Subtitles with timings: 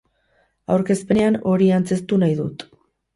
[0.75, 2.65] Aurkezpenean hori antzeztu nahi dut.